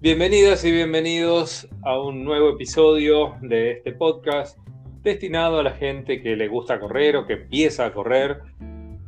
[0.00, 4.56] Bienvenidas y bienvenidos a un nuevo episodio de este podcast
[5.02, 8.38] destinado a la gente que le gusta correr o que empieza a correr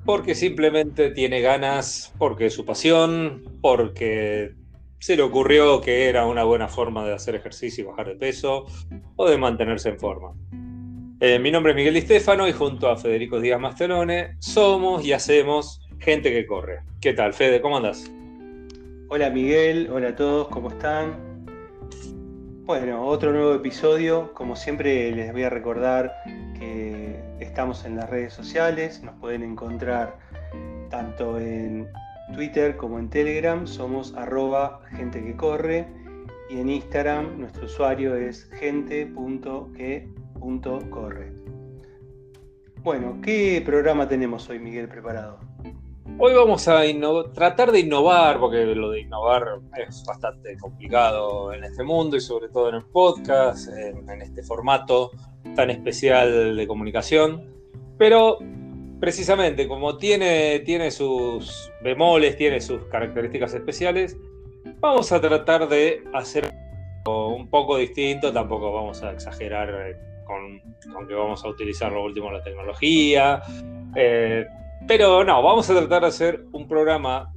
[0.04, 4.51] porque simplemente tiene ganas, porque es su pasión, porque
[4.99, 8.67] se le ocurrió que era una buena forma de hacer ejercicio y bajar de peso
[9.15, 10.33] o de mantenerse en forma.
[11.21, 15.13] Eh, mi nombre es Miguel Di Stefano y junto a Federico Díaz Mastelone somos y
[15.13, 16.80] hacemos gente que corre.
[17.01, 17.61] ¿Qué tal, Fede?
[17.61, 18.11] ¿Cómo andas?
[19.12, 21.16] Hola Miguel, hola a todos, ¿cómo están?
[22.64, 24.33] Bueno, otro nuevo episodio.
[24.34, 26.14] Como siempre les voy a recordar
[26.56, 30.16] que estamos en las redes sociales, nos pueden encontrar
[30.91, 31.88] tanto en
[32.34, 35.88] Twitter como en Telegram somos arroba gente que corre
[36.48, 41.33] y en Instagram nuestro usuario es gente.que.corre.
[42.84, 45.49] Bueno, ¿qué programa tenemos hoy, Miguel, preparado?
[46.23, 46.83] Hoy vamos a
[47.33, 52.50] tratar de innovar, porque lo de innovar es bastante complicado en este mundo y sobre
[52.50, 55.12] todo en el podcast, en, este formato
[55.56, 57.48] tan especial de comunicación.
[57.97, 58.36] Pero
[59.00, 64.19] precisamente, como tiene, tiene sus bemoles, tiene sus características especiales,
[64.78, 66.53] vamos a tratar de hacer
[67.06, 72.27] un poco distinto, tampoco vamos a exagerar eh, con, que vamos a utilizar lo último
[72.27, 73.41] de la tecnología,
[73.97, 74.44] eh,
[74.86, 77.33] pero no, vamos a tratar de hacer un programa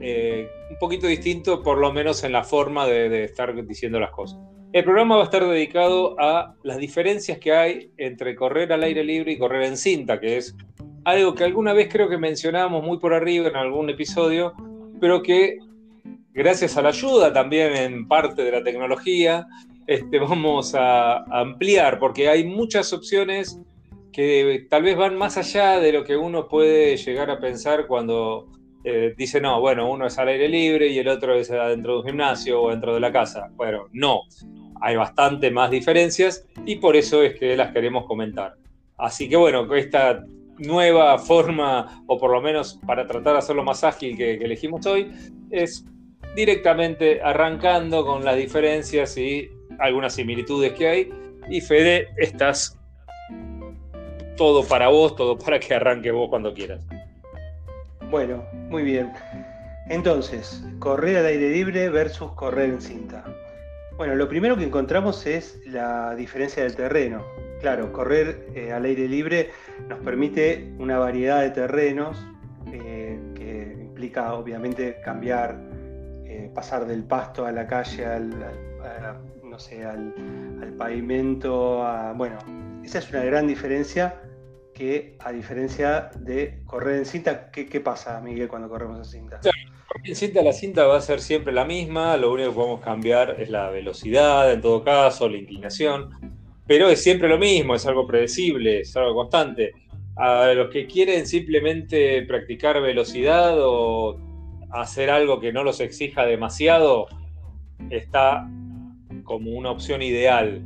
[0.00, 4.38] eh, un poquito distinto, por lo menos en la forma de estar diciendo las cosas.
[4.72, 9.02] El programa va a estar dedicado a las diferencias que hay entre correr al aire
[9.02, 10.54] libre y correr en cinta, que es
[11.04, 14.52] algo que alguna vez creo que mencionamos muy por arriba en algún episodio,
[15.00, 15.58] pero que
[16.32, 19.44] gracias a la ayuda también en parte de la tecnología,
[19.88, 23.58] este, vamos a, ampliar, porque hay muchas opciones
[24.12, 28.48] que tal vez van más allá de lo que uno puede llegar a pensar cuando
[28.82, 31.98] eh, dice, no, bueno, uno es al aire libre y el otro es dentro de
[32.00, 33.50] un gimnasio o dentro de la casa.
[33.54, 34.22] Bueno, no,
[34.80, 38.54] hay bastante más diferencias y por eso es que las queremos comentar.
[38.96, 40.24] Así que bueno, esta
[40.58, 45.10] nueva forma, o por lo menos para tratar de hacerlo más ágil que, elegimos hoy,
[45.50, 45.84] es
[46.34, 51.10] directamente arrancando con las diferencias y algunas similitudes que hay.
[51.50, 52.79] Y Fede, estás
[54.40, 56.80] todo para vos, todo para que arranque vos cuando quieras.
[58.10, 59.12] Bueno, muy bien.
[59.90, 63.22] Entonces, correr al aire libre versus correr en cinta.
[63.98, 67.22] Bueno, lo primero que encontramos es la diferencia del terreno.
[67.60, 69.50] Claro, correr eh, al aire libre
[69.90, 72.16] nos permite una variedad de terrenos
[72.72, 75.60] eh, que implica obviamente cambiar,
[76.24, 78.30] eh, pasar del pasto a la calle, al,
[79.44, 80.14] no sé, al,
[80.78, 81.86] pavimento.
[82.16, 82.38] bueno,
[82.82, 84.14] esa es una gran diferencia
[84.80, 89.38] que a diferencia de correr en cinta, ¿qué, qué pasa, Miguel, cuando corremos en cinta?
[90.02, 93.36] En cinta la cinta va a ser siempre la misma, lo único que podemos cambiar
[93.38, 96.08] es la velocidad, en todo caso, la inclinación,
[96.66, 99.72] pero es siempre lo mismo, es algo predecible, es algo constante.
[100.16, 104.18] A los que quieren simplemente practicar velocidad o
[104.70, 107.06] hacer algo que no los exija demasiado,
[107.90, 108.48] está
[109.24, 110.62] como una opción ideal.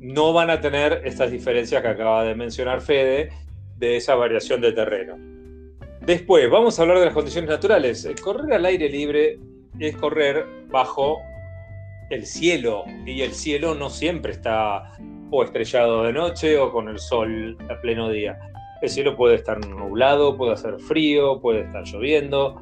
[0.00, 3.30] No van a tener estas diferencias que acaba de mencionar Fede
[3.76, 5.16] de esa variación de terreno.
[6.04, 8.08] Después, vamos a hablar de las condiciones naturales.
[8.22, 9.38] Correr al aire libre
[9.78, 11.20] es correr bajo
[12.10, 14.92] el cielo y el cielo no siempre está
[15.30, 18.38] o estrellado de noche o con el sol a pleno día.
[18.82, 22.60] El cielo puede estar nublado, puede hacer frío, puede estar lloviendo.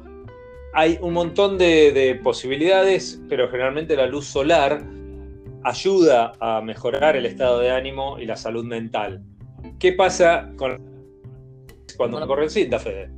[0.73, 4.83] Hay un montón de, de posibilidades, pero generalmente la luz solar
[5.63, 9.23] ayuda a mejorar el estado de ánimo y la salud mental.
[9.79, 10.90] ¿Qué pasa con
[12.09, 13.09] cuando corre en cinta, Fede?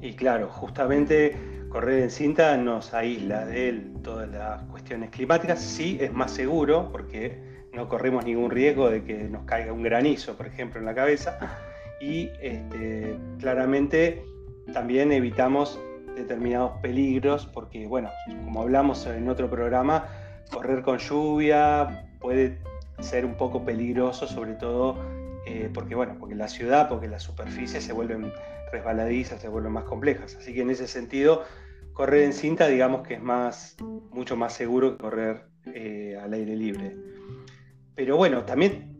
[0.00, 1.36] Y claro, justamente
[1.70, 3.72] correr en cinta nos aísla de
[4.02, 5.60] todas las cuestiones climáticas.
[5.60, 7.40] Sí, es más seguro porque
[7.72, 11.38] no corremos ningún riesgo de que nos caiga un granizo, por ejemplo, en la cabeza.
[12.00, 14.24] Y este, claramente
[14.72, 15.80] también evitamos
[16.14, 18.10] determinados peligros porque, bueno,
[18.44, 20.06] como hablamos en otro programa,
[20.52, 22.58] correr con lluvia puede
[23.00, 24.96] ser un poco peligroso, sobre todo
[25.54, 28.32] eh, porque, bueno, porque la ciudad, porque las superficies se vuelven
[28.72, 30.34] resbaladizas, se vuelven más complejas.
[30.34, 31.44] Así que en ese sentido,
[31.92, 33.76] correr en cinta, digamos que es más,
[34.10, 36.96] mucho más seguro que correr eh, al aire libre.
[37.94, 38.96] Pero bueno, también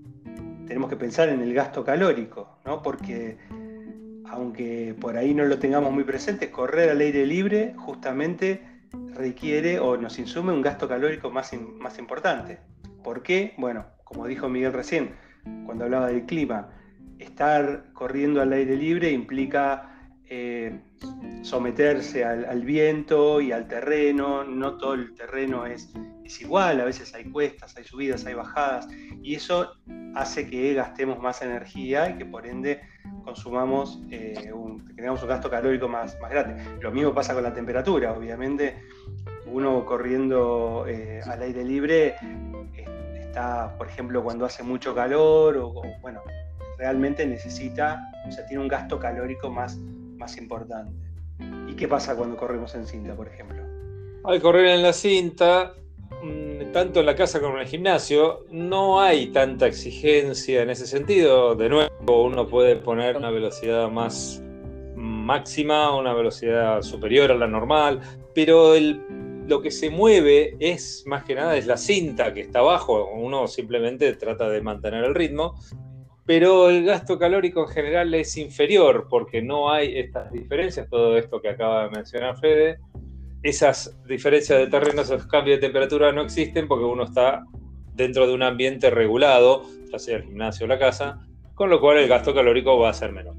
[0.69, 2.83] tenemos que pensar en el gasto calórico, ¿no?
[2.83, 3.37] Porque
[4.27, 8.62] aunque por ahí no lo tengamos muy presente, correr al aire libre justamente
[9.12, 12.61] requiere o nos insume un gasto calórico más, más importante.
[13.03, 13.55] ¿Por qué?
[13.59, 15.17] Bueno, como dijo Miguel recién,
[15.67, 16.69] cuando hablaba del clima,
[17.19, 20.81] estar corriendo al aire libre implica eh,
[21.43, 25.93] someterse al, viento y al terreno, no todo el terreno es
[26.25, 28.88] es igual, a veces hay cuestas, hay subidas, hay bajadas,
[29.23, 29.75] y eso
[30.14, 32.81] hace que gastemos más energía y que por ende
[33.25, 36.64] consumamos, eh, un, tengamos un gasto calórico más, más grande.
[36.81, 38.82] Lo mismo pasa con la temperatura, obviamente
[39.46, 42.14] uno corriendo eh, al aire libre
[43.34, 46.22] está, por ejemplo, cuando hace mucho calor o, bueno,
[46.78, 49.76] realmente necesita, o sea, tiene un gasto calórico más,
[50.16, 50.92] más importante.
[51.66, 53.60] ¿Y qué pasa cuando corremos en cinta, por ejemplo?
[54.22, 55.75] Al correr en la cinta,
[56.22, 60.86] mm, tanto en la casa como en el gimnasio, no hay tanta exigencia en ese
[60.86, 61.56] sentido.
[61.56, 64.40] De nuevo, uno puede poner una velocidad más
[64.94, 68.00] máxima, una velocidad superior a la normal,
[68.32, 69.02] pero el
[69.46, 73.46] lo que se mueve es más que nada es la cinta que está abajo, uno
[73.46, 75.55] simplemente trata de mantener el ritmo,
[76.26, 81.41] pero el gasto calórico en general es inferior porque no hay estas diferencias, todo esto
[81.41, 82.79] que acaba de mencionar Fede,
[83.43, 87.44] esas diferencias de terreno, esos cambios de temperatura no existen porque uno está
[87.94, 91.20] dentro de un ambiente regulado, ya sea el gimnasio o la casa,
[91.55, 93.37] con lo cual el gasto calórico va a ser menor.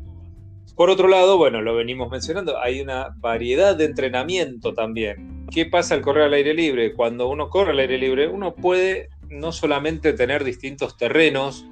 [0.75, 5.35] Por otro lado, bueno, lo venimos mencionando, hay una variedad de entrenamiento también.
[5.51, 6.94] ¿Qué pasa al correr al aire libre?
[6.94, 11.65] Cuando uno corre al aire libre, uno puede no solamente tener distintos terrenos,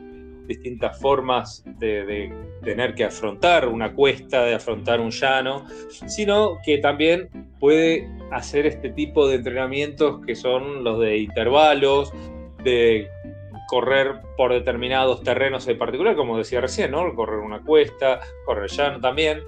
[0.48, 2.34] distintas formas de,
[2.64, 7.30] tener que afrontar una cuesta, de afrontar un llano, sino que también
[7.60, 12.14] puede hacer este tipo de entrenamientos que son los de intervalos,
[12.64, 13.10] de
[13.68, 17.14] correr por determinados terrenos en particular, como decía recién, ¿no?
[17.16, 19.42] Correr una cuesta, correr llano también,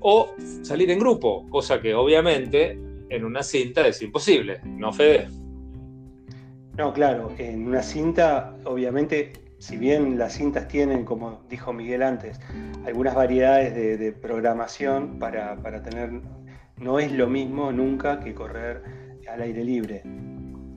[0.00, 2.78] o salir en grupo, cosa que obviamente
[3.10, 5.28] en una cinta es imposible, ¿no, Fede?
[6.76, 12.40] No, claro, en una cinta, obviamente, si bien las cintas tienen, como dijo Miguel antes,
[12.86, 16.20] algunas variedades de, programación para, tener,
[16.76, 18.82] no es lo mismo nunca que correr
[19.28, 20.02] al aire libre.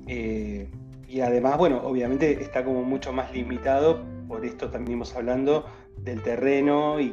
[0.07, 0.67] Eh,
[1.07, 5.65] y además, bueno, obviamente está como mucho más limitado, por esto también estamos hablando
[5.97, 7.11] del terreno y,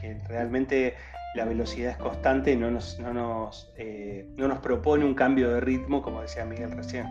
[0.00, 0.94] que realmente
[1.34, 5.50] la velocidad es constante y no nos, no, nos, eh, no nos propone un cambio
[5.50, 7.06] de ritmo, como decía Miguel recién.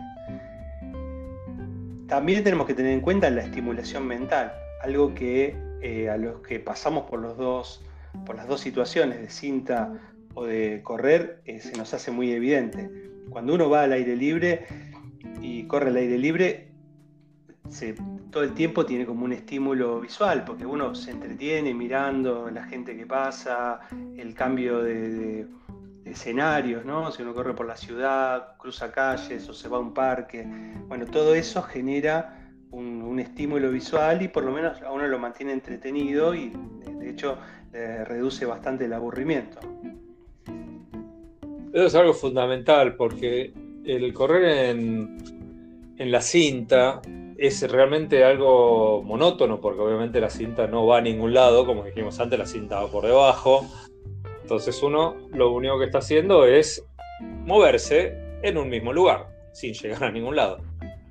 [2.08, 6.58] También tenemos que tener en cuenta la estimulación mental, algo que eh, a los que
[6.58, 7.84] pasamos por, los dos,
[8.24, 9.92] por las dos situaciones de cinta
[10.34, 12.90] o de correr eh, se nos hace muy evidente.
[13.30, 14.66] Cuando uno va al aire libre,
[15.40, 16.68] y corre al aire libre,
[18.34, 22.96] todo el tiempo tiene como un estímulo visual, porque uno se entretiene mirando la gente
[22.96, 23.78] que pasa,
[24.16, 25.46] el cambio de,
[26.04, 27.12] escenarios, ¿no?
[27.12, 30.44] Si uno corre por la ciudad, cruza calles o se va a un parque,
[30.88, 35.52] bueno, todo eso genera un, estímulo visual y por lo menos a uno lo mantiene
[35.52, 36.52] entretenido y
[36.98, 37.38] de hecho
[37.72, 39.60] reduce bastante el aburrimiento.
[41.72, 43.52] Eso es algo fundamental porque
[43.84, 45.18] el correr en,
[45.98, 47.00] la cinta
[47.46, 52.18] es realmente algo monótono, porque obviamente la cinta no va a ningún lado, como dijimos
[52.20, 53.66] antes, la cinta va por debajo.
[54.42, 56.84] Entonces uno lo único que está haciendo es
[57.20, 60.58] moverse en un mismo lugar, sin llegar a ningún lado.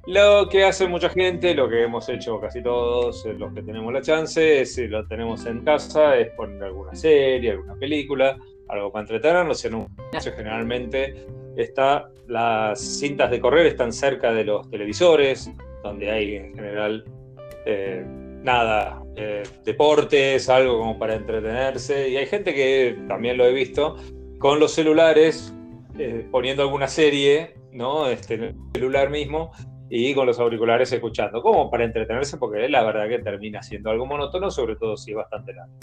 [0.05, 3.93] Lo que hace mucha gente, lo que hemos hecho casi todos, eh, los que tenemos
[3.93, 8.37] la chance, si lo tenemos en casa, es poner alguna serie, alguna película,
[8.67, 9.63] algo para entretenernos.
[9.63, 9.87] En un
[10.35, 11.25] generalmente
[11.55, 15.49] está, las cintas de correr están cerca de los televisores,
[15.83, 17.03] donde hay en general
[17.65, 18.03] eh,
[18.41, 22.09] nada, eh, deportes, algo como para entretenerse.
[22.09, 23.97] Y hay gente que también lo he visto
[24.39, 25.53] con los celulares
[25.97, 28.07] eh, poniendo alguna serie, ¿no?
[28.07, 29.51] Este, el celular mismo
[29.89, 34.05] y con los auriculares escuchando, como para entretenerse, porque la verdad que termina siendo algo
[34.05, 35.73] monótono, sobre todo si es bastante largo.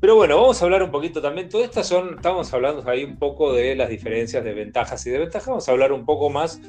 [0.00, 1.48] Pero bueno, vamos a hablar un poquito también.
[1.48, 5.18] Todo esto son, estamos hablando ahí un poco de las diferencias de ventajas y de
[5.20, 5.46] ventajas.
[5.46, 6.60] Vamos a hablar un poco más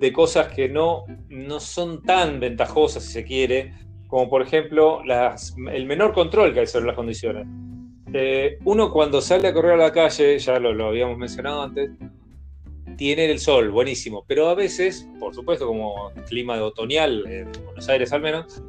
[0.00, 3.74] de cosas que no, no son tan ventajosas, si se quiere,
[4.08, 5.02] como por ejemplo
[5.72, 7.46] el menor control que hay sobre las condiciones.
[8.12, 11.90] Eh, uno cuando sale a correr a la calle, ya lo, habíamos mencionado antes,
[12.96, 17.88] tiene el sol, buenísimo, pero a veces, por supuesto, como clima de otoñal, en Buenos
[17.88, 18.62] Aires al menos,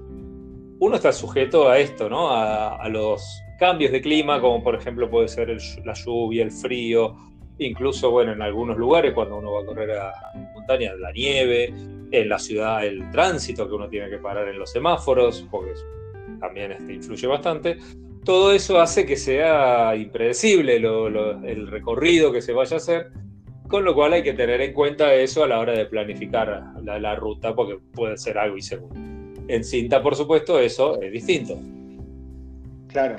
[0.79, 2.29] uno está sujeto a esto, ¿no?
[2.29, 7.15] a los cambios de clima, como por ejemplo puede ser la lluvia, el frío,
[7.65, 10.13] incluso, bueno, en algunos lugares cuando uno va a correr a
[10.53, 11.73] montaña, la nieve,
[12.11, 15.73] en la ciudad el tránsito que uno tiene que parar en los semáforos, porque
[16.39, 17.77] también este, influye bastante.
[18.23, 23.11] Todo eso hace que sea impredecible el recorrido que se vaya a hacer,
[23.67, 26.99] con lo cual hay que tener en cuenta eso a la hora de planificar la,
[26.99, 28.93] la ruta, porque puede ser algo inseguro.
[29.47, 31.57] En cinta, por supuesto, eso es distinto.
[32.89, 33.15] Claro,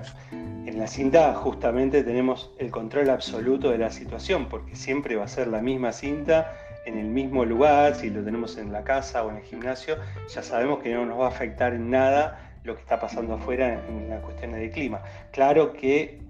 [0.67, 5.29] en la cinta justamente tenemos el control absoluto de la situación, porque siempre va a
[5.29, 9.31] ser la misma cinta, en el mismo lugar, si lo tenemos en la casa o
[9.31, 9.97] en el gimnasio,
[10.29, 13.81] ya sabemos que no nos va a afectar en nada lo que está pasando afuera
[13.89, 15.03] en la cuestión del clima.
[15.31, 16.21] Claro que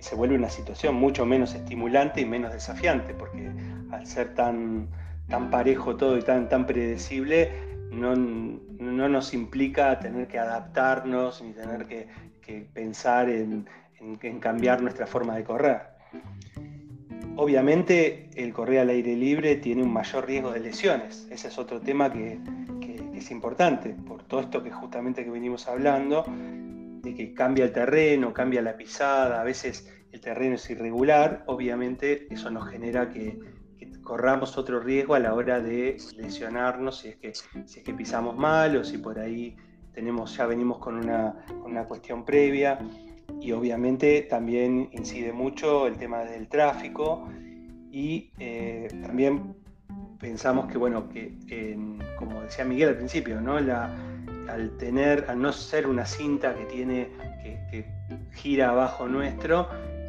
[0.00, 3.50] se vuelve una situación mucho menos estimulante y menos desafiante, porque
[3.90, 4.88] al ser tan,
[5.28, 7.50] tan parejo todo y tan, tan predecible,
[7.90, 12.08] no, nos implica tener que adaptarnos ni tener que,
[12.72, 13.66] pensar en,
[14.40, 15.80] cambiar nuestra forma de correr.
[17.36, 21.80] Obviamente el correr al aire libre tiene un mayor riesgo de lesiones, ese es otro
[21.80, 22.38] tema que,
[23.14, 28.32] es importante, por todo esto que justamente que venimos hablando, de que cambia el terreno,
[28.32, 33.38] cambia la pisada, a veces el terreno es irregular, obviamente eso nos genera que,
[34.02, 38.36] corramos otro riesgo a la hora de lesionarnos si es que, si es que pisamos
[38.36, 39.56] mal o si por ahí
[39.92, 42.78] tenemos, ya venimos con una, cuestión previa
[43.40, 47.28] y obviamente también incide mucho el tema del tráfico
[47.90, 49.54] y eh, también
[50.18, 51.76] pensamos que, bueno, que
[52.16, 53.58] como decía Miguel al principio, ¿no?
[53.58, 53.90] La,
[54.48, 57.08] al tener, al no ser una cinta que tiene,
[57.42, 57.86] que,
[58.32, 59.68] gira abajo nuestro,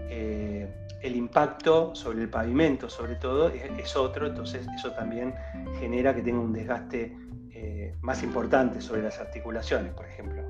[0.10, 0.68] eh,
[1.02, 5.34] el impacto sobre el pavimento, sobre todo, es, otro, entonces eso también
[5.80, 7.16] genera que tenga un desgaste
[7.66, 10.44] eh, más importante sobre las articulaciones, por ejemplo.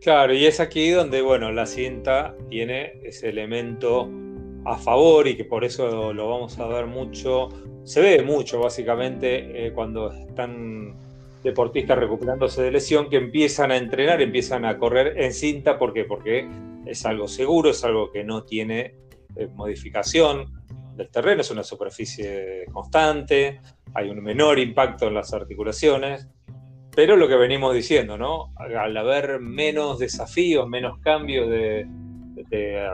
[0.00, 4.10] Claro, y es aquí donde, bueno, la cinta tiene ese elemento
[4.64, 7.50] a favor y que por eso lo vamos a ver mucho,
[7.84, 10.96] se ve mucho básicamente eh, cuando están
[11.44, 16.04] deportistas recuperándose de lesión que empiezan a entrenar, empiezan a correr en cinta, ¿por qué?
[16.04, 16.48] Porque
[16.84, 18.94] es algo seguro, es algo que no tiene
[19.36, 20.65] eh, modificación
[20.96, 23.60] del terreno, es una superficie constante,
[23.94, 26.28] hay un menor impacto en las articulaciones,
[26.94, 28.54] pero lo que venimos diciendo, ¿no?
[28.56, 31.86] Al haber menos desafíos, menos cambios de,
[32.48, 32.88] de,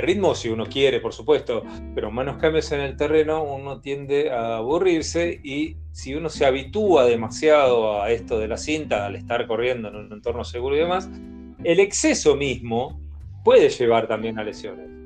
[0.00, 1.62] ritmo, si uno quiere, por supuesto,
[1.94, 7.04] pero menos cambios en el terreno, uno tiende a aburrirse y si uno se habitúa
[7.04, 11.10] demasiado a esto de la cinta, al estar corriendo en un entorno seguro y demás,
[11.64, 13.00] el exceso mismo
[13.44, 14.99] puede llevar también a lesiones.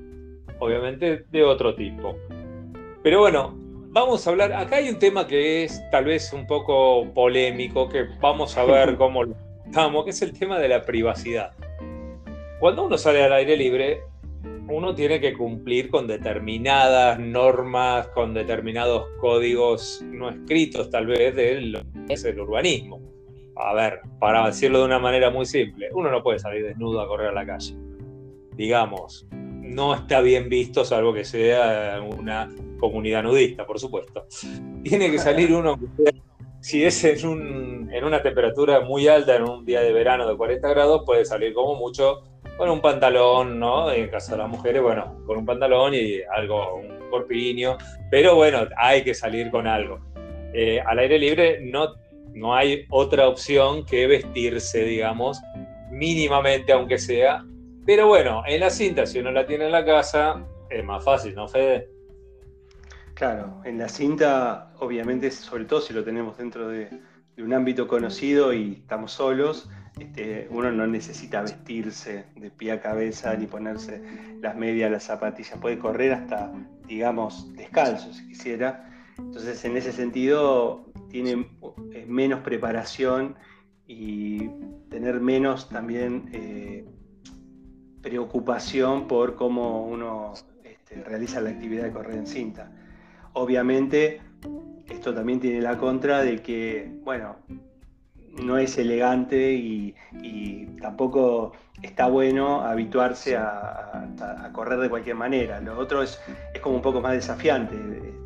[0.59, 2.17] Obviamente de otro tipo.
[3.03, 3.55] Pero bueno,
[3.91, 8.07] vamos a hablar, acá hay un tema que es tal vez un poco polémico, que
[8.21, 11.53] vamos a ver cómo lo estamos, que es el tema de la privacidad.
[12.61, 14.01] Cuando uno sale al aire libre,
[14.69, 21.85] uno tiene que cumplir con determinadas normas, con determinados códigos no escritos tal vez del
[22.41, 23.01] urbanismo.
[23.57, 27.07] A ver, para decirlo de una manera muy simple, uno no puede salir desnudo a
[27.07, 27.77] correr a la calle
[28.57, 29.27] digamos,
[29.75, 34.27] no está bien visto, salvo que sea una comunidad nudista, por supuesto.
[34.83, 35.79] Tiene que salir uno,
[36.61, 41.03] si es en, una temperatura muy alta, en un día de verano de 40 grados,
[41.05, 42.23] puede salir como mucho
[42.57, 43.91] con un pantalón, ¿no?
[43.91, 47.77] En caso de las mujeres, bueno, con un pantalón y algo, un corpiño,
[48.11, 49.99] pero bueno, hay que salir con algo.
[50.53, 51.95] Eh, al aire libre no,
[52.33, 55.41] no hay otra opción que vestirse, digamos,
[55.91, 57.45] mínimamente, aunque sea,
[57.87, 61.35] pero bueno, en la cinta, si uno la tiene en la casa, es más fácil,
[61.35, 61.89] ¿no, Fede?
[63.15, 66.89] Claro, en la cinta, obviamente, sobre todo si lo tenemos dentro de,
[67.37, 73.35] un ámbito conocido y estamos solos, este, uno no necesita vestirse de pie a cabeza
[73.35, 74.03] ni ponerse
[74.41, 76.53] las medias, las zapatillas, puede correr hasta,
[76.87, 78.89] digamos, descalzo si quisiera.
[79.19, 81.47] Entonces, en ese sentido, tiene
[81.93, 83.37] eh, menos preparación
[83.87, 84.49] y
[84.91, 86.85] tener menos también eh,
[88.05, 92.71] preocupación por cómo uno este, realiza la actividad de correr en cinta.
[93.33, 94.21] Obviamente,
[94.89, 97.37] esto también tiene la contra de que, bueno,
[98.43, 99.95] no es elegante y,
[100.83, 105.61] tampoco está bueno habituarse a, correr de cualquier manera.
[105.61, 106.21] Lo otro es,
[106.53, 107.75] es, como un poco más desafiante,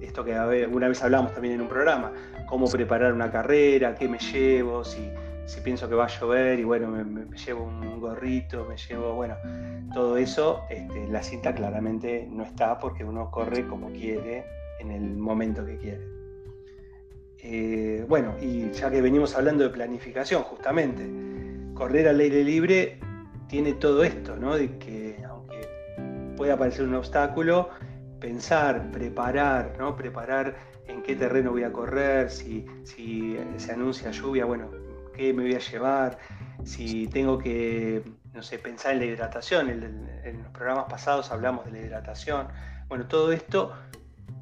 [0.00, 0.32] esto que
[0.66, 2.12] una vez hablamos también en un programa,
[2.47, 5.08] cómo preparar una carrera, qué me llevo, si,
[5.49, 9.35] si pienso que va a llover y bueno, me, llevo un gorrito, me llevo, bueno,
[9.95, 14.45] todo eso, este, la cinta claramente no está porque uno corre como quiere
[14.78, 16.07] en el momento que quiere.
[17.38, 21.09] Eh, bueno, y ya que venimos hablando de planificación, justamente,
[21.73, 23.00] correr al aire libre
[23.49, 24.55] tiene todo esto, ¿no?
[24.55, 25.67] De que aunque
[26.37, 27.71] pueda parecer un obstáculo,
[28.21, 29.97] pensar, preparar, ¿no?
[29.97, 34.88] Preparar en qué terreno voy a correr, si, si se anuncia lluvia, bueno,
[35.18, 36.18] qué me voy a llevar,
[36.64, 39.68] si tengo que, no sé, pensar en la hidratación.
[39.68, 42.48] En, los programas pasados hablamos de la hidratación.
[42.88, 43.72] Bueno, todo esto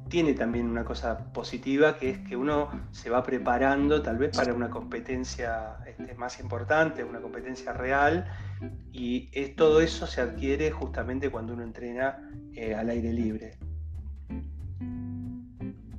[0.09, 4.53] tiene también una cosa positiva que es que uno se va preparando tal vez para
[4.53, 8.25] una competencia este, más importante, una competencia real,
[8.91, 12.19] y es, todo eso se adquiere justamente cuando uno entrena
[12.53, 13.57] eh, al aire libre.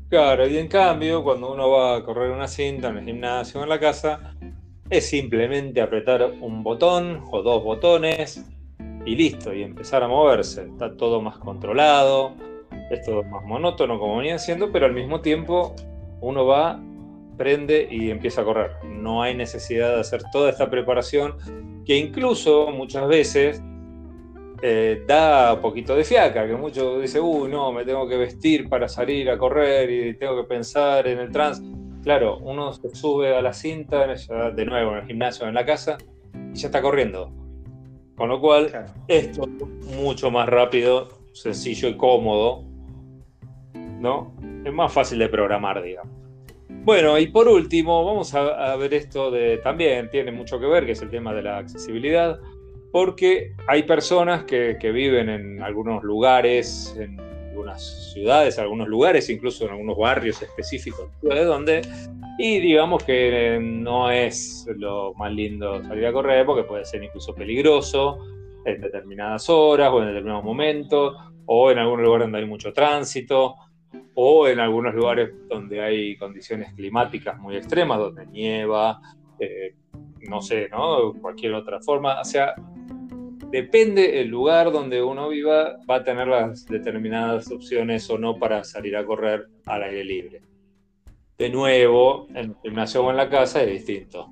[0.08, 3.62] Claro, y en cambio, cuando uno va a correr una cinta en el gimnasio o
[3.62, 4.34] en la casa,
[4.90, 8.44] es simplemente apretar un botón o dos botones
[9.04, 10.64] y listo, y empezar a moverse.
[10.64, 12.34] Está todo más controlado,
[12.90, 15.74] es todo más monótono como venía siendo, pero al mismo tiempo
[16.20, 16.80] uno va,
[17.36, 18.72] prende y empieza a correr.
[18.84, 21.36] No hay necesidad de hacer toda esta preparación
[21.84, 23.62] que incluso muchas veces
[24.60, 28.68] eh, da un poquito de fiaca, que muchos dicen, uy, no, me tengo que vestir
[28.68, 31.62] para salir a correr y tengo que pensar en el trans.
[32.08, 35.98] Claro, uno se sube a la cinta, de nuevo en el gimnasio, en la casa,
[36.54, 37.30] y ya está corriendo.
[38.16, 38.70] Con lo cual,
[39.08, 42.64] esto es mucho más rápido, sencillo y cómodo,
[44.00, 44.34] ¿no?
[44.64, 46.10] Es más fácil de programar, digamos.
[46.70, 50.86] Bueno, y por último, vamos a, a ver esto de, también tiene mucho que ver,
[50.86, 52.40] que es el tema de la accesibilidad
[52.90, 57.20] porque hay personas que, viven en algunos lugares, en
[57.58, 61.82] algunas ciudades, algunos lugares, incluso en algunos barrios específicos de donde,
[62.38, 67.34] y digamos que no es lo más lindo salir a correr porque puede ser incluso
[67.34, 68.18] peligroso
[68.64, 73.56] en determinadas horas o en determinados momentos, o en algún lugar donde hay mucho tránsito,
[74.14, 79.00] o en algunos lugares donde hay condiciones climáticas muy extremas, donde nieva,
[79.40, 79.74] eh,
[80.28, 81.14] no sé, ¿no?
[81.14, 82.20] Cualquier otra forma.
[82.20, 82.54] O sea,
[83.50, 88.64] depende el lugar donde uno viva, va a tener las determinadas opciones o no para
[88.64, 90.42] salir a correr al aire libre.
[91.36, 94.30] De nuevo, en el gimnasio o en la casa es distinto.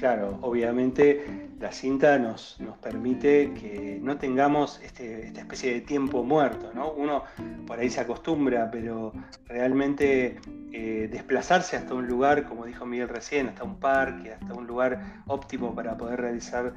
[0.00, 6.24] Claro, obviamente la cinta nos, nos permite que no tengamos este, esta especie de tiempo
[6.24, 6.90] muerto, ¿no?
[6.92, 7.24] Uno
[7.66, 9.12] por ahí se acostumbra, pero
[9.44, 10.40] realmente
[10.72, 15.22] eh, desplazarse hasta un lugar, como dijo Miguel recién, hasta un parque, hasta un lugar
[15.26, 16.72] óptimo para poder realizar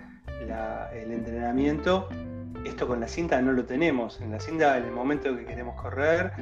[0.93, 2.09] el entrenamiento,
[2.65, 4.19] esto con la cinta no lo tenemos.
[4.19, 6.33] En la cinta, en el momento que queremos correr,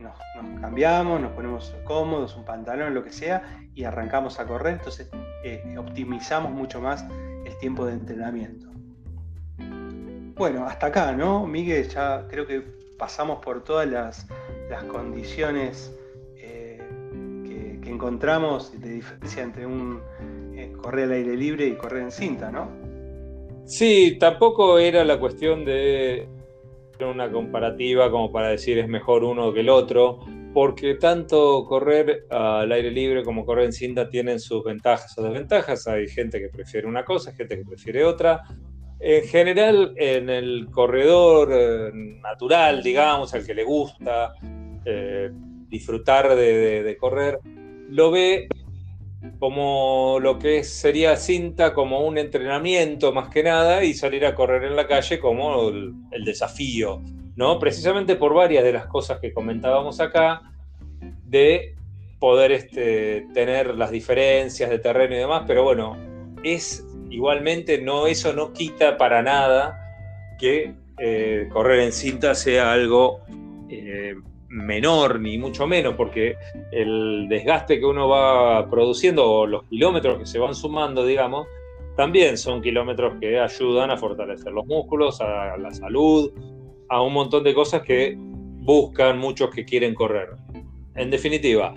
[0.00, 0.16] nos,
[0.60, 4.74] cambiamos, nos ponemos cómodos, un pantalón, lo que sea, y arrancamos a correr.
[4.74, 5.10] Entonces
[5.44, 7.04] eh, optimizamos mucho más
[7.44, 8.68] el tiempo de entrenamiento.
[10.36, 11.46] Bueno, hasta acá, ¿no?
[11.46, 12.60] Miguel, ya creo que
[12.98, 14.26] pasamos por todas las,
[14.88, 15.92] condiciones
[16.36, 16.80] eh,
[17.82, 20.00] que, encontramos de diferencia entre un
[20.54, 22.68] eh, correr al aire libre y correr en cinta, ¿no?
[23.66, 26.26] Sí, tampoco era la cuestión de
[27.06, 30.20] una comparativa como para decir es mejor uno que el otro,
[30.52, 35.86] porque tanto correr al aire libre como correr en cinta tienen sus ventajas o desventajas.
[35.86, 38.42] Hay gente que prefiere una cosa, gente que prefiere otra.
[38.98, 44.34] En general, en el corredor eh, natural, digamos, al que le gusta
[44.84, 45.30] eh,
[45.68, 47.38] disfrutar de correr,
[47.88, 48.48] lo ve
[49.38, 54.64] como lo que sería cinta como un entrenamiento más que nada y salir a correr
[54.64, 57.02] en la calle como el, desafío,
[57.36, 57.58] ¿no?
[57.58, 60.42] Precisamente por varias de las cosas que comentábamos acá,
[61.26, 61.74] de
[62.18, 65.96] poder este, tener las diferencias de terreno y demás, pero bueno,
[66.42, 69.78] es igualmente, no, eso no quita para nada
[70.38, 73.20] que eh, correr en cinta sea algo
[73.68, 74.14] eh,
[74.50, 76.36] menor, ni mucho menos, porque
[76.72, 81.46] el desgaste que uno va produciendo o los kilómetros que se van sumando, digamos,
[81.96, 86.32] también son kilómetros que ayudan a fortalecer los músculos, a la salud,
[86.88, 90.30] a un montón de cosas que buscan muchos que quieren correr.
[90.96, 91.72] En definitiva,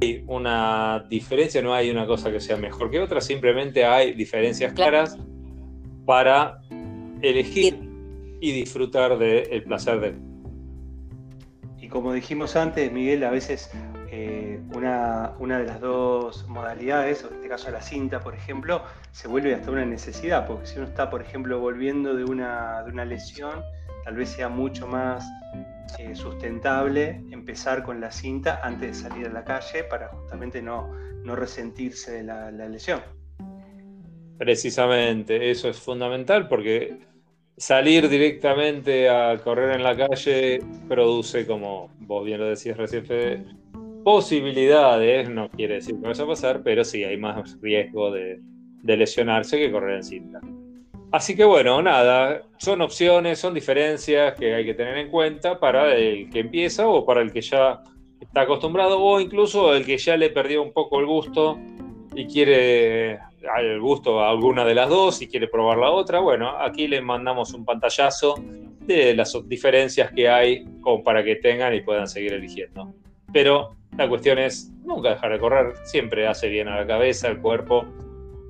[0.00, 4.72] hay una diferencia, no hay una cosa que sea mejor que otra, simplemente hay diferencias
[4.72, 5.18] claras
[6.04, 6.60] para
[7.22, 7.78] elegir
[8.40, 10.14] y disfrutar del placer de
[11.86, 13.70] y como dijimos antes, Miguel, a veces
[14.10, 19.28] eh, una, una, de las dos modalidades, en este caso la cinta, por ejemplo, se
[19.28, 23.04] vuelve hasta una necesidad, porque si uno está, por ejemplo, volviendo de una, de una
[23.04, 23.62] lesión,
[24.04, 25.24] tal vez sea mucho más
[26.00, 30.90] eh, sustentable empezar con la cinta antes de salir a la calle para justamente no,
[31.22, 33.00] no resentirse de la lesión.
[34.38, 36.98] Precisamente, eso es fundamental porque
[37.56, 43.56] salir directamente a correr en la calle produce, como vos bien lo decías recién,
[44.04, 48.40] posibilidades, no quiere decir que vaya a pasar, pero sí hay más riesgo de,
[48.84, 50.40] lesionarse que correr en cinta.
[51.10, 55.94] Así que bueno, nada, son opciones, son diferencias que hay que tener en cuenta para
[55.96, 57.82] el que empieza o para el que ya
[58.20, 61.58] está acostumbrado o incluso el que ya le perdió un poco el gusto
[62.14, 63.18] y quiere
[63.58, 67.00] el gusto a alguna de las dos y quiere probar la otra, bueno, aquí le
[67.00, 68.36] mandamos un pantallazo
[68.80, 72.94] de las diferencias que hay como para que tengan y puedan seguir eligiendo.
[73.32, 77.40] Pero la cuestión es nunca dejar de correr, siempre hace bien a la cabeza, al
[77.40, 77.86] cuerpo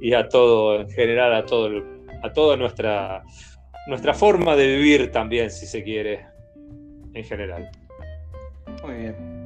[0.01, 3.23] y a todo en general, a todo a toda nuestra
[3.87, 6.27] nuestra forma de vivir también, si se quiere,
[7.15, 7.71] en general.
[8.85, 9.37] Muy bien.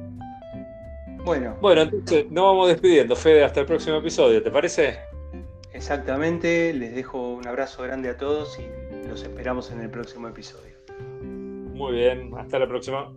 [1.23, 1.55] Bueno.
[1.61, 5.10] Bueno, entonces nos vamos despidiendo, Fede, hasta el próximo episodio, ¿te parece?
[5.81, 10.75] Exactamente, les dejo un abrazo grande a todos y los esperamos en el próximo episodio.
[11.23, 13.11] Muy bien, hasta la próxima.